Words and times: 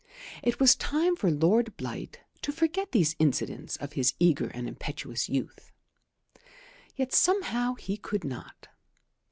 It 0.41 0.59
was 0.59 0.73
time 0.75 1.15
for 1.15 1.29
Lord 1.29 1.77
Blight 1.77 2.21
to 2.41 2.51
forget 2.51 2.91
these 2.91 3.15
incidents 3.19 3.75
of 3.75 3.93
his 3.93 4.15
eager 4.17 4.47
and 4.47 4.67
impetuous 4.67 5.29
youth. 5.29 5.71
Yet 6.95 7.13
somehow 7.13 7.75
he 7.75 7.97
could 7.97 8.23
not. 8.23 8.69